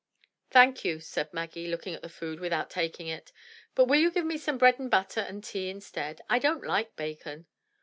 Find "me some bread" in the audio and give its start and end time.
4.25-4.79